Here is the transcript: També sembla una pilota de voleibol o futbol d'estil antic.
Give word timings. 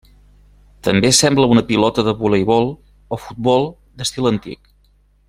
També 0.87 1.11
sembla 1.17 1.49
una 1.55 1.63
pilota 1.67 2.05
de 2.07 2.15
voleibol 2.23 2.73
o 3.17 3.23
futbol 3.27 3.71
d'estil 4.01 4.31
antic. 4.35 4.65